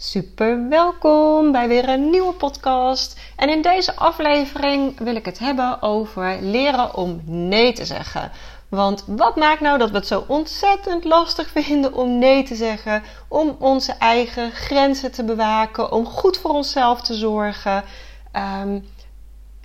[0.00, 3.20] Super welkom bij weer een nieuwe podcast.
[3.36, 8.30] En in deze aflevering wil ik het hebben over leren om nee te zeggen.
[8.68, 13.02] Want wat maakt nou dat we het zo ontzettend lastig vinden om nee te zeggen?
[13.28, 17.84] Om onze eigen grenzen te bewaken, om goed voor onszelf te zorgen.
[18.62, 18.88] Um,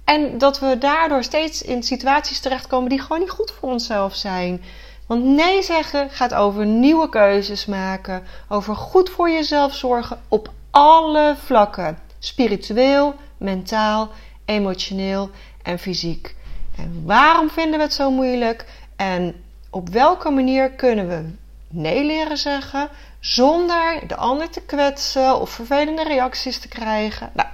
[0.03, 4.61] en dat we daardoor steeds in situaties terechtkomen die gewoon niet goed voor onszelf zijn.
[5.07, 11.35] Want nee zeggen gaat over nieuwe keuzes maken, over goed voor jezelf zorgen op alle
[11.43, 14.09] vlakken: spiritueel, mentaal,
[14.45, 15.29] emotioneel
[15.63, 16.35] en fysiek.
[16.77, 18.65] En waarom vinden we het zo moeilijk?
[18.95, 21.29] En op welke manier kunnen we
[21.67, 27.29] nee leren zeggen zonder de ander te kwetsen of vervelende reacties te krijgen?
[27.33, 27.47] Nou,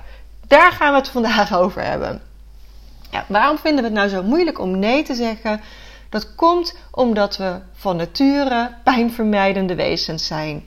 [0.47, 2.21] daar gaan we het vandaag over hebben.
[3.11, 5.61] Ja, waarom vinden we het nou zo moeilijk om nee te zeggen?
[6.09, 10.65] Dat komt omdat we van nature pijnvermijdende wezens zijn.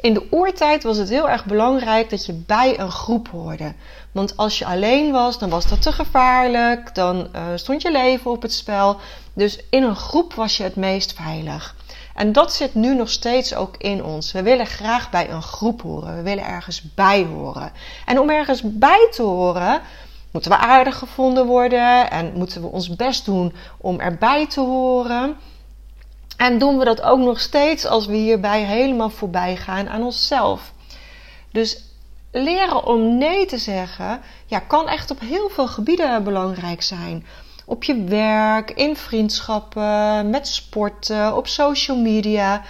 [0.00, 3.74] In de oertijd was het heel erg belangrijk dat je bij een groep hoorde.
[4.12, 8.30] Want als je alleen was, dan was dat te gevaarlijk, dan uh, stond je leven
[8.30, 8.96] op het spel.
[9.32, 11.74] Dus in een groep was je het meest veilig.
[12.14, 14.32] En dat zit nu nog steeds ook in ons.
[14.32, 16.16] We willen graag bij een groep horen.
[16.16, 17.72] We willen ergens bij horen.
[18.06, 19.80] En om ergens bij te horen,
[20.36, 25.36] moeten we aardig gevonden worden en moeten we ons best doen om erbij te horen.
[26.36, 30.72] En doen we dat ook nog steeds als we hierbij helemaal voorbij gaan aan onszelf.
[31.52, 31.84] Dus
[32.30, 37.26] leren om nee te zeggen, ja, kan echt op heel veel gebieden belangrijk zijn.
[37.64, 42.62] Op je werk, in vriendschappen, met sporten, op social media.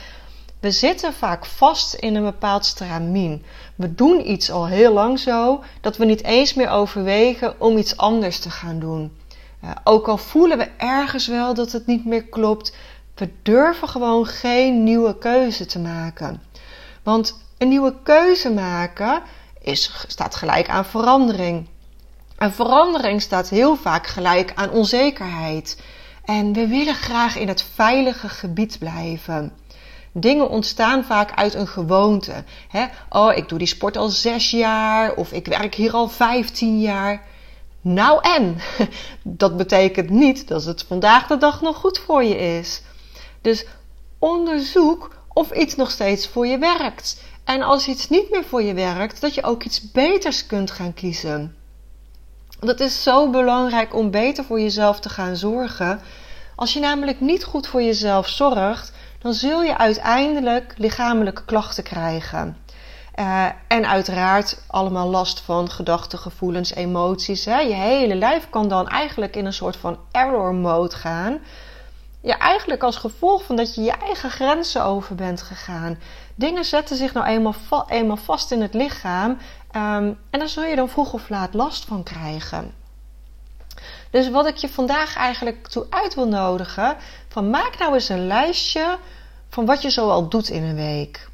[0.61, 3.45] We zitten vaak vast in een bepaald stramien.
[3.75, 7.97] We doen iets al heel lang zo dat we niet eens meer overwegen om iets
[7.97, 9.17] anders te gaan doen.
[9.85, 12.77] Ook al voelen we ergens wel dat het niet meer klopt,
[13.15, 16.43] we durven gewoon geen nieuwe keuze te maken.
[17.03, 19.23] Want een nieuwe keuze maken
[19.61, 21.67] is, staat gelijk aan verandering.
[22.37, 25.83] En verandering staat heel vaak gelijk aan onzekerheid.
[26.25, 29.53] En we willen graag in het veilige gebied blijven.
[30.19, 32.45] Dingen ontstaan vaak uit een gewoonte.
[32.69, 32.87] Hè?
[33.09, 37.23] Oh, ik doe die sport al zes jaar of ik werk hier al vijftien jaar.
[37.81, 38.57] Nou en,
[39.23, 42.83] dat betekent niet dat het vandaag de dag nog goed voor je is.
[43.41, 43.67] Dus
[44.19, 47.23] onderzoek of iets nog steeds voor je werkt.
[47.45, 50.95] En als iets niet meer voor je werkt, dat je ook iets beters kunt gaan
[50.95, 51.57] kiezen.
[52.61, 56.01] Dat is zo belangrijk om beter voor jezelf te gaan zorgen.
[56.55, 58.93] Als je namelijk niet goed voor jezelf zorgt,
[59.27, 62.57] dan zul je uiteindelijk lichamelijke klachten krijgen.
[63.19, 67.45] Uh, en uiteraard allemaal last van gedachten, gevoelens, emoties.
[67.45, 71.39] Je hele lijf kan dan eigenlijk in een soort van error mode gaan.
[72.21, 75.99] Ja, eigenlijk als gevolg van dat je je eigen grenzen over bent gegaan.
[76.35, 77.55] Dingen zetten zich nou eenmaal,
[77.89, 79.31] eenmaal vast in het lichaam.
[79.31, 82.75] Um, en daar zul je dan vroeg of laat last van krijgen.
[84.11, 86.97] Dus wat ik je vandaag eigenlijk toe uit wil nodigen:
[87.29, 88.99] van maak nou eens een lijstje
[89.49, 91.29] van wat je zoal doet in een week.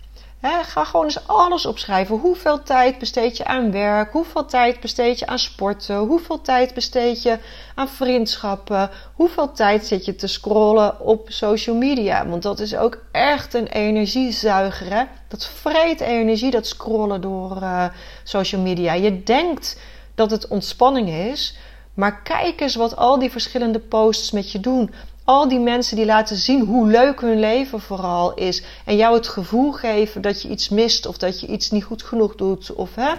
[0.62, 2.18] ga gewoon eens alles opschrijven.
[2.18, 4.12] Hoeveel tijd besteed je aan werk?
[4.12, 5.96] Hoeveel tijd besteed je aan sporten?
[5.96, 7.38] Hoeveel tijd besteed je
[7.74, 8.90] aan vriendschappen?
[9.14, 12.26] Hoeveel tijd zit je te scrollen op social media?
[12.26, 14.92] Want dat is ook echt een energiezuiger.
[14.94, 15.04] Hè?
[15.28, 17.84] Dat vreet energie, dat scrollen door uh,
[18.24, 18.92] social media.
[18.92, 19.80] Je denkt
[20.14, 21.56] dat het ontspanning is.
[21.94, 24.90] Maar kijk eens wat al die verschillende posts met je doen
[25.24, 28.62] al die mensen die laten zien hoe leuk hun leven vooral is.
[28.84, 32.02] En jou het gevoel geven dat je iets mist of dat je iets niet goed
[32.02, 32.72] genoeg doet.
[32.72, 33.12] Of, hè,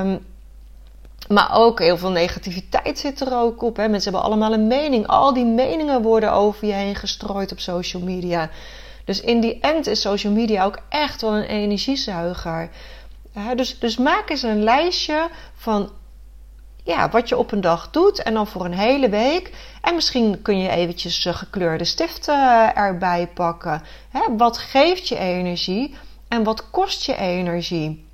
[0.00, 0.26] um,
[1.28, 3.76] maar ook heel veel negativiteit zit er ook op.
[3.76, 3.88] Hè.
[3.88, 5.06] Mensen hebben allemaal een mening.
[5.06, 8.50] Al die meningen worden over je heen gestrooid op social media.
[9.04, 12.70] Dus in die end is social media ook echt wel een energiezuiger.
[13.56, 15.90] dus, dus maak eens een lijstje van
[16.88, 19.52] ja, wat je op een dag doet en dan voor een hele week.
[19.82, 23.82] En misschien kun je eventjes uh, gekleurde stiften uh, erbij pakken.
[24.10, 25.94] Hè, wat geeft je energie
[26.28, 28.06] en wat kost je energie?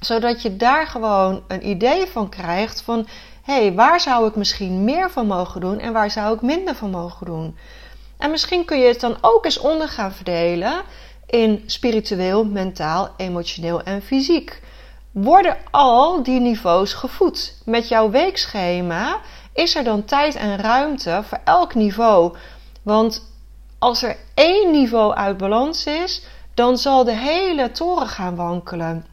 [0.00, 3.06] Zodat je daar gewoon een idee van krijgt van...
[3.42, 6.74] hé, hey, waar zou ik misschien meer van mogen doen en waar zou ik minder
[6.74, 7.56] van mogen doen?
[8.18, 10.82] En misschien kun je het dan ook eens onder gaan verdelen
[11.26, 14.60] in spiritueel, mentaal, emotioneel en fysiek.
[15.22, 17.54] Worden al die niveaus gevoed?
[17.64, 19.20] Met jouw weekschema
[19.52, 22.36] is er dan tijd en ruimte voor elk niveau.
[22.82, 23.24] Want
[23.78, 26.22] als er één niveau uit balans is,
[26.54, 29.06] dan zal de hele toren gaan wankelen.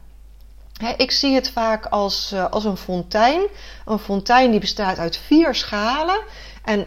[0.96, 3.42] ik zie het vaak als, eh, als een fontein.
[3.84, 6.20] Een fontein die bestaat uit vier schalen.
[6.64, 6.86] En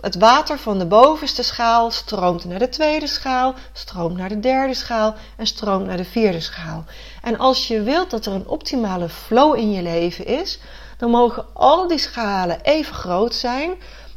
[0.00, 4.74] het water van de bovenste schaal stroomt naar de tweede schaal, stroomt naar de derde
[4.74, 6.84] schaal en stroomt naar de vierde schaal.
[7.22, 10.58] En als je wilt dat er een optimale flow in je leven is,
[10.98, 13.74] dan mogen al die schalen even groot zijn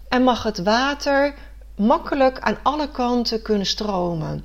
[0.10, 1.36] en mag het water
[1.76, 4.44] makkelijk aan alle kanten kunnen stromen.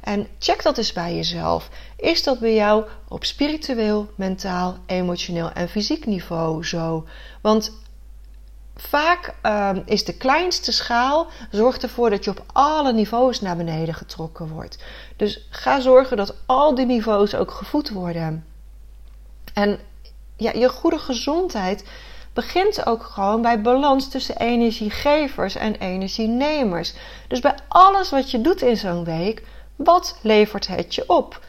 [0.00, 1.68] En check dat eens bij jezelf.
[1.96, 7.06] Is dat bij jou op spiritueel, mentaal, emotioneel en fysiek niveau zo?
[7.40, 7.72] Want
[8.76, 13.94] vaak uh, is de kleinste schaal zorgt ervoor dat je op alle niveaus naar beneden
[13.94, 14.78] getrokken wordt.
[15.16, 18.46] Dus ga zorgen dat al die niveaus ook gevoed worden.
[19.54, 19.78] En
[20.36, 21.84] ja, je goede gezondheid
[22.32, 26.94] begint ook gewoon bij balans tussen energiegevers en energienemers.
[27.28, 29.42] Dus bij alles wat je doet in zo'n week,
[29.76, 31.40] wat levert het je op?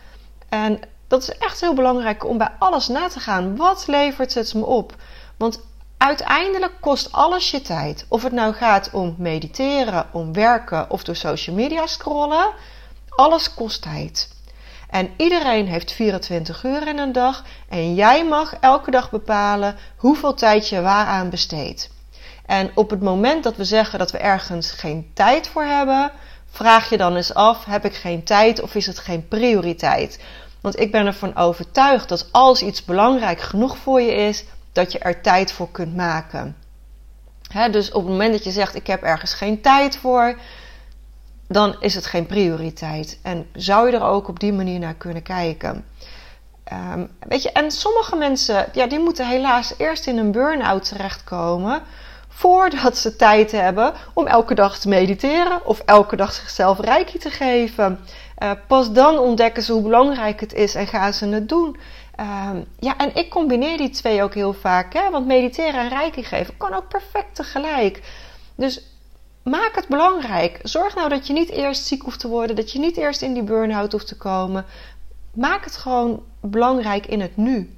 [0.49, 3.55] En dat is echt heel belangrijk om bij alles na te gaan.
[3.55, 4.95] Wat levert het me op?
[5.37, 5.61] Want
[5.97, 8.05] uiteindelijk kost alles je tijd.
[8.07, 12.53] Of het nou gaat om mediteren, om werken of door social media scrollen.
[13.09, 14.35] Alles kost tijd.
[14.89, 20.33] En iedereen heeft 24 uur in een dag en jij mag elke dag bepalen hoeveel
[20.33, 21.89] tijd je waaraan besteedt.
[22.45, 26.11] En op het moment dat we zeggen dat we ergens geen tijd voor hebben,
[26.49, 30.19] vraag je dan eens af: heb ik geen tijd of is het geen prioriteit?
[30.61, 34.45] Want ik ben ervan overtuigd dat als iets belangrijk genoeg voor je is,
[34.77, 36.55] dat je er tijd voor kunt maken.
[37.71, 40.39] dus op het moment dat je zegt: ik heb ergens geen tijd voor,
[41.47, 43.19] dan is het geen prioriteit.
[43.21, 45.85] En zou je er ook op die manier naar kunnen kijken.
[46.63, 51.81] Ehm, weet je, en sommige mensen, ja, die moeten helaas eerst in een burn-out terechtkomen.
[52.27, 57.29] Voordat ze tijd hebben om elke dag te mediteren of elke dag zichzelf reiki te
[57.29, 57.99] geven.
[58.43, 61.77] Uh, pas dan ontdekken ze hoe belangrijk het is en gaan ze het doen.
[62.17, 64.93] Ehm, ja, en ik combineer die twee ook heel vaak.
[64.93, 65.09] Hè?
[65.09, 68.01] Want mediteren en reiki geven kan ook perfect tegelijk.
[68.55, 68.81] Dus
[69.43, 70.59] maak het belangrijk.
[70.63, 73.33] Zorg nou dat je niet eerst ziek hoeft te worden, dat je niet eerst in
[73.33, 74.65] die burn-out hoeft te komen.
[75.33, 77.75] Maak het gewoon belangrijk in het nu.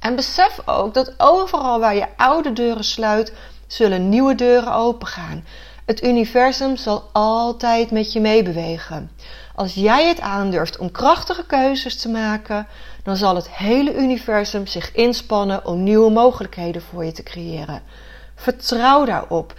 [0.00, 3.32] En besef ook dat overal waar je oude deuren sluit,
[3.66, 5.44] zullen nieuwe deuren opengaan.
[5.84, 9.10] Het universum zal altijd met je meebewegen.
[9.54, 12.66] Als jij het aandurft om krachtige keuzes te maken,
[13.06, 17.82] dan zal het hele universum zich inspannen om nieuwe mogelijkheden voor je te creëren.
[18.34, 19.54] Vertrouw daarop.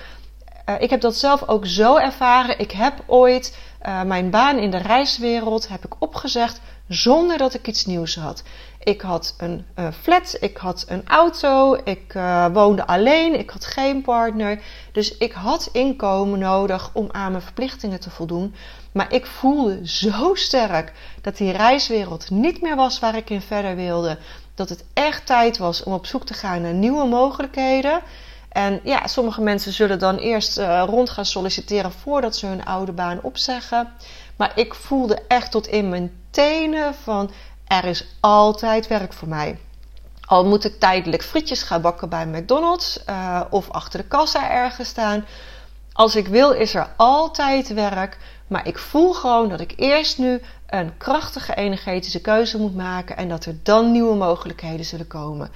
[0.70, 2.60] Uh, ik heb dat zelf ook zo ervaren.
[2.60, 7.68] Ik heb ooit uh, mijn baan in de reiswereld heb ik opgezegd zonder dat ik
[7.68, 8.44] iets nieuws had.
[8.80, 12.14] Ik had een uh, flat, ik had een auto, ik
[12.54, 14.62] woonde alleen, ik had geen partner.
[14.92, 18.56] Dus ik had inkomen nodig om aan mijn verplichtingen te voldoen.
[18.98, 23.76] Maar ik voelde zo sterk dat die reiswereld niet meer was waar ik in verder
[23.76, 24.18] wilde.
[24.56, 28.02] Dat het echt tijd was om op zoek te gaan naar nieuwe mogelijkheden.
[28.50, 32.92] En ja, sommige mensen zullen dan eerst uh, rond gaan solliciteren voordat ze hun oude
[32.92, 33.94] baan opzeggen.
[34.36, 37.32] Maar ik voelde echt tot in mijn tenen van
[37.68, 39.60] er is altijd werk voor mij.
[40.26, 44.90] Al moet ik tijdelijk frietjes gaan bakken bij McDonald's uh, of achter de kassa ergens
[44.90, 45.26] staan.
[45.98, 48.18] Als ik wil is er altijd werk.
[48.48, 53.30] Maar ik voel gewoon dat ik eerst nu een krachtige energetische keuze moet maken en
[53.30, 55.52] dat er dan nieuwe mogelijkheden zullen komen.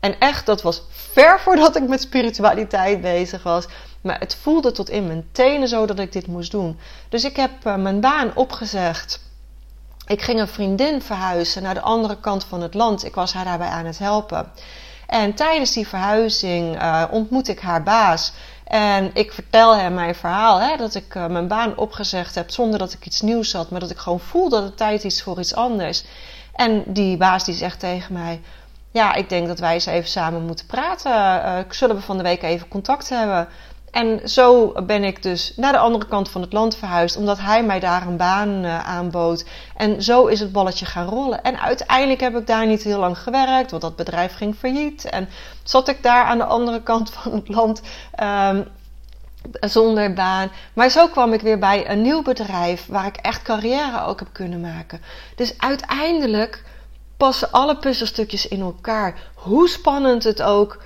[0.00, 3.66] En echt, dat was ver voordat ik met spiritualiteit bezig was.
[4.00, 6.78] Maar het voelde tot in mijn tenen zo dat ik dit moest doen.
[7.08, 9.20] Dus ik heb uh, mijn baan opgezegd.
[10.06, 13.04] Ik ging een vriendin verhuizen naar de andere kant van het land.
[13.04, 14.52] Ik was haar daarbij aan het helpen.
[15.12, 18.32] En tijdens die verhuizing uh, ontmoet ik haar baas.
[18.64, 22.78] En ik vertel hem mijn verhaal, hè, dat ik uh, mijn baan opgezegd heb zonder
[22.78, 25.38] dat ik iets nieuws had, maar dat ik gewoon voel dat het tijd is voor
[25.38, 26.04] iets anders.
[26.54, 28.40] En die baas die zegt tegen mij:
[28.90, 31.12] Ja, ik denk dat wij eens even samen moeten praten.
[31.12, 33.48] Uh, zullen we van de week even contact hebben?
[33.92, 37.64] En zo ben ik dus naar de andere kant van het land verhuisd, omdat hij
[37.64, 39.44] mij daar een baan uh, aanbood.
[39.76, 41.42] En zo is het balletje gaan rollen.
[41.42, 45.04] En uiteindelijk heb ik daar niet heel lang gewerkt, want dat bedrijf ging failliet.
[45.04, 45.28] En
[45.62, 47.82] zat ik daar aan de andere kant van het land
[48.22, 48.68] um,
[49.60, 50.50] zonder baan.
[50.72, 54.28] Maar zo kwam ik weer bij een nieuw bedrijf waar ik echt carrière ook heb
[54.32, 55.00] kunnen maken.
[55.36, 56.64] Dus uiteindelijk
[57.16, 59.14] passen alle puzzelstukjes in elkaar.
[59.34, 60.82] Hoe spannend het ook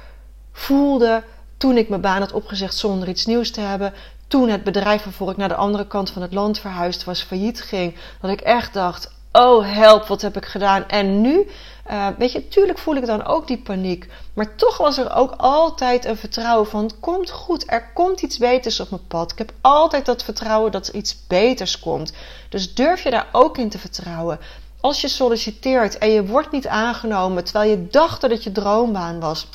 [0.53, 1.23] voelde
[1.57, 3.93] toen ik mijn baan had opgezegd zonder iets nieuws te hebben.
[4.29, 7.61] toen het bedrijf waarvoor ik naar de andere kant van het land verhuisd was failliet
[7.61, 7.95] ging.
[8.21, 10.89] Dat ik echt dacht: oh help, wat heb ik gedaan?
[10.89, 11.49] En nu,
[11.91, 14.09] uh, weet je, tuurlijk voel ik dan ook die paniek.
[14.35, 18.39] Maar toch was er ook altijd een vertrouwen van: het komt goed, er komt iets
[18.39, 19.33] beters op mijn pad.
[19.33, 22.13] Ik heb altijd dat vertrouwen dat er iets beters komt.
[22.49, 24.39] Dus durf je daar ook in te vertrouwen.
[24.81, 29.21] Als je solliciteert en je wordt niet aangenomen terwijl je dacht dat het je droombaan
[29.21, 29.49] was,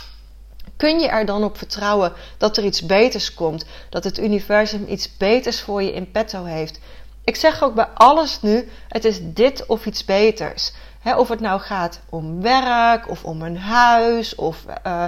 [0.82, 3.66] kun je er dan op vertrouwen dat er iets beters komt?
[3.90, 6.80] Dat het universum iets beters voor je in petto heeft?
[7.24, 10.74] Ik zeg ook bij alles nu: het is dit of iets beters.
[11.18, 15.06] of het nou gaat om werk of om een huis of uh,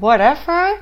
[0.00, 0.78] whatever.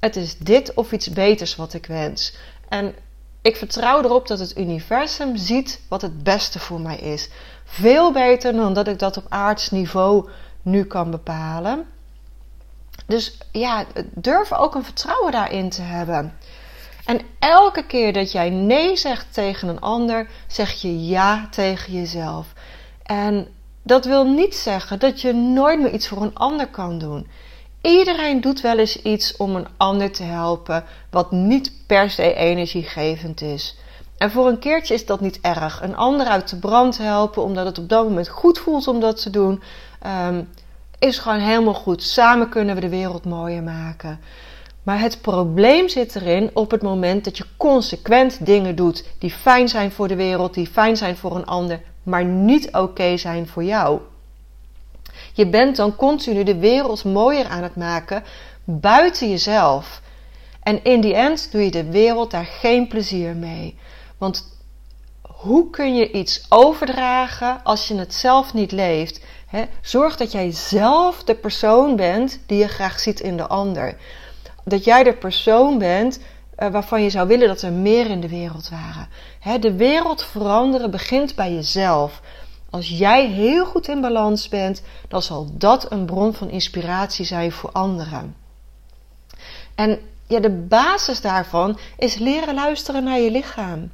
[0.00, 2.34] Het is dit of iets beters wat ik wens.
[2.68, 2.94] En
[3.42, 7.28] ik vertrouw erop dat het universum ziet wat het beste voor mij is.
[7.64, 10.28] Veel beter dan dat ik dat op aards niveau
[10.62, 11.86] nu kan bepalen.
[13.10, 16.34] Dus ja, durf ook een vertrouwen daarin te hebben.
[17.04, 22.46] En elke keer dat jij nee zegt tegen een ander, zeg je ja tegen jezelf.
[23.02, 23.48] En
[23.82, 27.26] dat wil niet zeggen dat je nooit meer iets voor een ander kan doen.
[27.82, 33.40] Iedereen doet wel eens iets om een ander te helpen, wat niet per se energiegevend
[33.40, 33.78] is.
[34.18, 35.82] En voor een keertje is dat niet erg.
[35.82, 39.22] Een ander uit de brand helpen, omdat het op dat moment goed voelt om dat
[39.22, 39.62] te doen,
[40.06, 40.48] um,
[41.00, 42.02] is gewoon helemaal goed.
[42.02, 44.20] Samen kunnen we de wereld mooier maken.
[44.82, 49.68] Maar het probleem zit erin op het moment dat je consequent dingen doet die fijn
[49.68, 53.64] zijn voor de wereld, die fijn zijn voor een ander, maar niet oké zijn voor
[53.64, 54.00] jou.
[55.32, 58.22] Je bent dan continu de wereld mooier aan het maken
[58.64, 60.00] buiten jezelf.
[60.62, 63.78] En in die end doe je de wereld daar geen plezier mee.
[64.18, 64.58] Want
[65.22, 69.24] hoe kun je iets overdragen als je het zelf niet leeft?
[69.80, 73.96] Zorg dat jij zelf de persoon bent die je graag ziet in de ander.
[74.64, 78.28] Dat jij de persoon bent uh, waarvan je zou willen dat er meer in de
[78.28, 79.60] wereld waren.
[79.60, 82.20] de wereld veranderen begint bij jezelf.
[82.70, 87.52] Als jij heel goed in balans bent, dan zal dat een bron van inspiratie zijn
[87.52, 88.36] voor anderen.
[89.74, 93.90] En ja, de basis daarvan is leren luisteren naar je lichaam.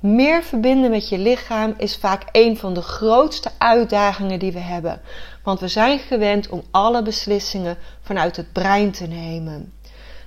[0.00, 5.00] Meer verbinden met je lichaam is vaak een van de grootste uitdagingen die we hebben.
[5.42, 9.72] Want we zijn gewend om alle beslissingen vanuit het brein te nemen.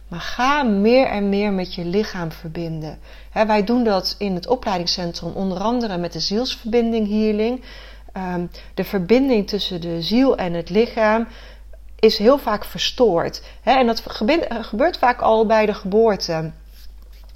[0.08, 3.00] Maar ga meer en meer met je lichaam verbinden.
[3.34, 7.64] wij doen dat in het opleidingscentrum onder andere met de zielsverbinding healing.
[8.14, 11.28] Ehm, de verbinding tussen de ziel en het lichaam
[12.00, 13.44] is heel vaak verstoord.
[13.64, 14.04] en dat
[14.48, 16.52] gebeurt vaak al bij de geboorte.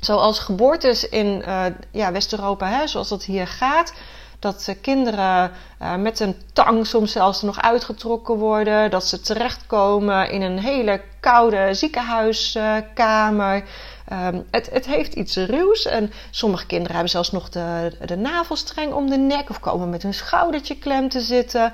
[0.06, 3.94] Zoals geboortes in uh, ja, West-Europa, zoals dat hier gaat.
[4.40, 8.92] Dat kinderen uh, met een tang soms zelfs nog uitgetrokken worden.
[8.92, 13.64] Dat ze terechtkomen in een hele koude ziekenhuiskamer.
[14.14, 15.86] Um, het, het, heeft iets ruws.
[15.86, 19.50] En sommige kinderen hebben zelfs nog de, de navelstreng om de nek.
[19.50, 21.74] Of komen met hun schoudertje klem te zitten.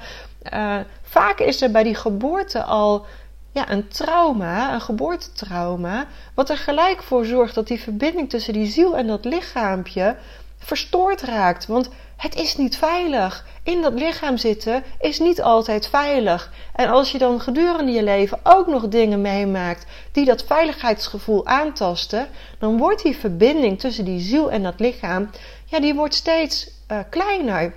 [1.03, 3.05] vaak is er bij die geboorte al
[3.51, 8.65] ja, een trauma, een geboortetrauma, wat er gelijk voor zorgt dat die verbinding tussen die
[8.65, 10.15] ziel en dat lichaampje
[10.57, 11.67] verstoord raakt.
[11.67, 13.45] Want het is niet veilig.
[13.63, 16.51] In dat lichaam zitten is niet altijd veilig.
[16.75, 22.27] En als je dan gedurende je leven ook nog dingen meemaakt die dat veiligheidsgevoel aantasten,
[22.59, 25.29] dan wordt die verbinding tussen die ziel en dat lichaam,
[25.65, 27.73] ja, die wordt steeds uh, kleiner.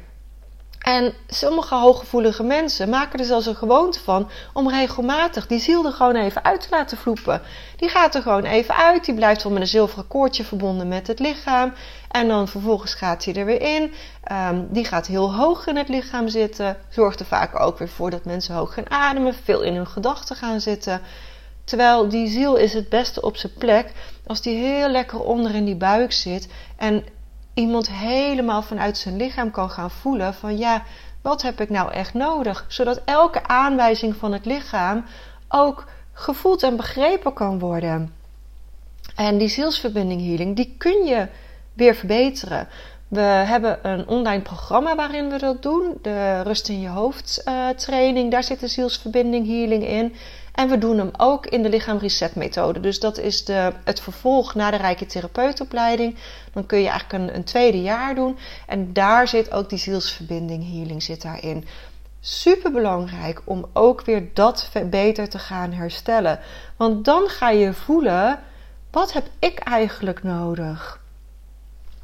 [0.85, 5.93] En sommige hooggevoelige mensen maken er zelfs een gewoonte van om regelmatig die ziel er
[5.93, 7.43] gewoon even uit te laten vloepen.
[7.77, 11.07] Die gaat er gewoon even uit, die blijft wel met een zilveren koordje verbonden met
[11.07, 11.73] het lichaam.
[12.11, 13.93] En dan vervolgens gaat hij er weer in.
[14.33, 16.77] Um, die gaat heel hoog in het lichaam zitten.
[16.89, 20.37] Zorgt er vaak ook weer voor dat mensen hoog gaan ademen, veel in hun gedachten
[20.37, 21.01] gaan zitten.
[21.65, 23.93] Terwijl die ziel is het beste op zijn plek
[24.27, 27.05] als die heel lekker onder in die buik zit en
[27.55, 30.83] iemand helemaal vanuit zijn lichaam kan gaan voelen van ja,
[31.23, 32.65] wat heb ik nou echt nodig?
[32.69, 35.05] Zodat elke aanwijzing van het lichaam
[35.49, 38.15] ook gevoeld en begrepen kan worden.
[39.15, 41.29] En die zielsverbinding healing, die kun je
[41.73, 42.69] weer verbeteren.
[43.09, 45.99] We hebben een online programma waarin we dat doen.
[46.03, 48.31] De Rust in je hoofd uh, training.
[48.31, 50.15] Daar zit de zielsverbinding healing in.
[50.55, 52.81] En we doen hem ook in de lichaam reset methode.
[52.81, 56.17] Dus dat is de, het vervolg na de rijke therapeutopleiding.
[56.53, 58.39] Dan kun je eigenlijk een, een tweede jaar doen.
[58.67, 61.65] En daar zit ook die zielsverbinding healing zit daarin.
[62.21, 66.41] Super belangrijk om ook weer dat beter te gaan herstellen.
[66.77, 68.41] Want dan ga je voelen:
[68.91, 71.01] wat heb ik eigenlijk nodig?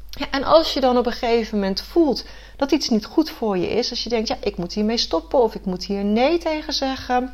[0.09, 3.57] Ja, en als je dan op een gegeven moment voelt dat iets niet goed voor
[3.57, 6.37] je is, als je denkt, ja, ik moet hiermee stoppen of ik moet hier nee
[6.37, 7.33] tegen zeggen,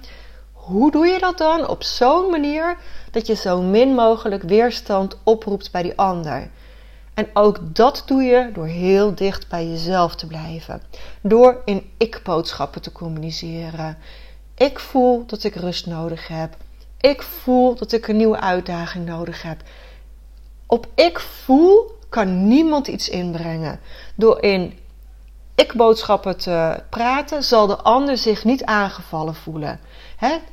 [0.67, 1.67] hoe doe je dat dan?
[1.67, 2.77] Op zo'n manier
[3.12, 6.50] dat je zo min mogelijk weerstand oproept bij die ander.
[7.13, 10.81] En ook dat doe je door heel dicht bij jezelf te blijven.
[11.21, 13.97] Door in ik-boodschappen te communiceren.
[14.55, 16.55] Ik voel dat ik rust nodig heb.
[17.00, 19.62] Ik voel dat ik een nieuwe uitdaging nodig heb.
[20.65, 23.79] Op ik voel kan niemand iets inbrengen.
[24.15, 24.79] Door in
[25.58, 29.80] ik-boodschappen te praten, zal de ander zich niet aangevallen voelen.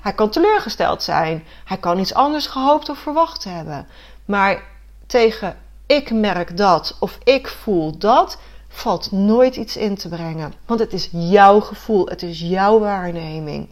[0.01, 1.45] hij kan teleurgesteld zijn.
[1.65, 3.87] Hij kan iets anders gehoopt of verwacht hebben.
[4.25, 4.63] Maar
[5.07, 5.57] tegen
[5.87, 10.55] ik merk dat of ik voel dat, valt nooit iets in te brengen.
[10.67, 13.69] Want het is jouw gevoel, het is jouw waarneming.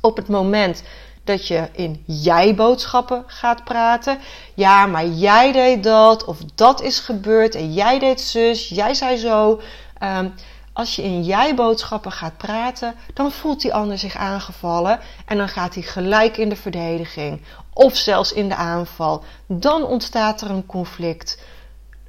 [0.00, 0.82] Op het moment
[1.24, 4.18] dat je in jij-boodschappen gaat praten.
[4.54, 9.16] Ja, maar jij deed dat, of dat is gebeurd, en jij deed zus, jij zei
[9.16, 9.60] zo.
[10.02, 10.34] Um,
[10.76, 15.74] als je in jij-boodschappen gaat praten, dan voelt die ander zich aangevallen en dan gaat
[15.74, 19.24] hij gelijk in de verdediging of zelfs in de aanval.
[19.46, 21.42] Dan ontstaat er een conflict.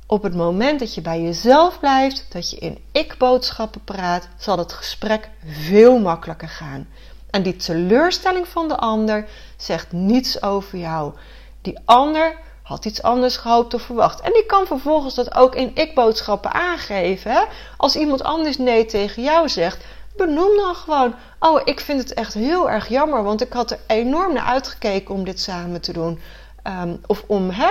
[0.05, 4.73] Op het moment dat je bij jezelf blijft, dat je in ik-boodschappen praat, zal het
[4.73, 6.87] gesprek veel makkelijker gaan.
[7.29, 9.27] En die teleurstelling van de ander
[9.57, 11.13] zegt niets over jou.
[11.61, 12.35] Die ander
[12.67, 14.21] had iets anders gehoopt of verwacht.
[14.21, 17.47] En die kan vervolgens dat ook in ik-boodschappen aangeven.
[17.77, 22.33] Als iemand anders nee tegen jou zegt, benoem dan gewoon: Oh, ik vind het echt
[22.33, 26.19] heel erg jammer, want ik had er enorm naar uitgekeken om dit samen te doen.
[26.63, 27.69] Ehm, of om, hè?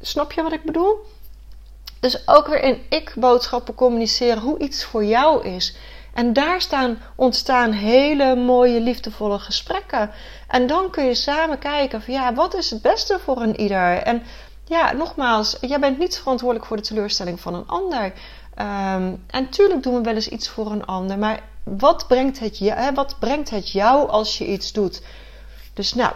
[0.00, 1.06] snap je wat ik bedoel?
[2.00, 5.76] Dus ook weer in ik-boodschappen communiceren hoe iets voor jou is.
[6.14, 10.10] En daar staan, ontstaan hele mooie, liefdevolle gesprekken.
[10.48, 13.96] En dan kun je samen kijken van ja, wat is het beste voor een ieder?
[13.96, 14.22] En
[14.64, 18.12] ja, nogmaals, jij bent niet verantwoordelijk voor de teleurstelling van een ander.
[18.58, 22.74] Um, en tuurlijk doen we wel eens iets voor een ander, maar wat brengt het,
[22.94, 25.02] wat brengt het jou als je iets doet?
[25.74, 26.12] Dus nou,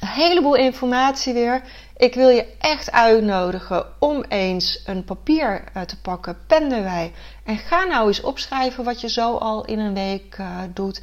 [0.00, 1.62] een heleboel informatie weer.
[1.96, 7.12] Ik wil je echt uitnodigen om eens een papier uh, te pakken, pen erbij.
[7.44, 11.00] En ga nou eens opschrijven wat je zo al in een week uh, doet.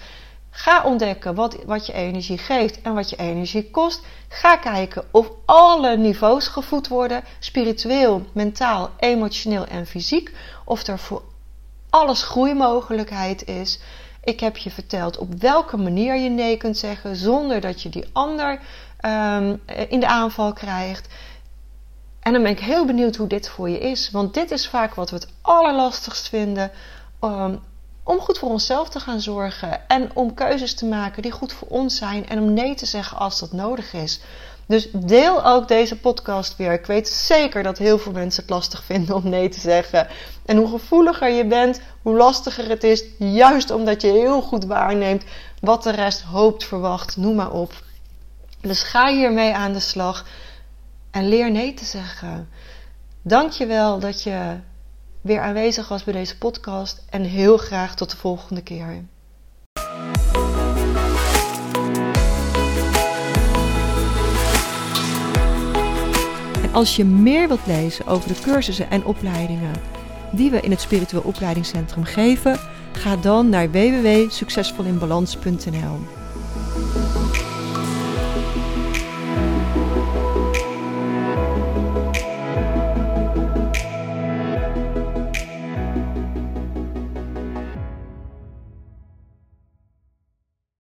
[0.50, 4.02] Ga ontdekken wat, wat je energie geeft en wat je energie kost.
[4.28, 10.32] Ga kijken of alle niveaus gevoed worden: spiritueel, mentaal, emotioneel en fysiek.
[10.66, 11.22] Of er voor
[11.90, 13.80] alles groeimogelijkheid is.
[14.28, 18.06] Ik heb je verteld op welke manier je nee kunt zeggen zonder dat je die
[18.14, 18.60] ander
[19.02, 21.08] um, in de aanval krijgt.
[22.20, 24.12] En dan ben ik heel benieuwd hoe dit voor je is.
[24.12, 26.72] Want dit is vaak wat we het allerlastigst vinden.
[27.22, 27.60] Um,
[28.04, 29.88] om goed voor onszelf te gaan zorgen.
[29.88, 32.28] En om keuzes te maken die goed voor ons zijn.
[32.28, 34.20] En om nee te zeggen als dat nodig is.
[34.66, 36.72] Dus deel ook deze podcast weer.
[36.72, 40.08] Ik weet zeker dat heel veel mensen het lastig vinden om nee te zeggen.
[40.46, 43.04] En hoe gevoeliger je bent, hoe lastiger het is.
[43.18, 45.24] Juist omdat je heel goed waarneemt
[45.62, 47.74] wat de rest hoopt, verwacht, noem maar op.
[48.68, 50.26] Dus ga hiermee aan de slag
[51.12, 52.50] en leer nee te zeggen.
[53.22, 54.58] Dank je wel dat je
[55.22, 59.04] weer aanwezig was bij deze podcast en heel graag tot de volgende keer.
[66.62, 69.74] En als je meer wilt lezen over de cursussen en opleidingen
[70.32, 72.60] die we in het Spiritueel Opleidingscentrum geven,
[72.92, 76.17] ga dan naar www.succesvolinbalans.nl.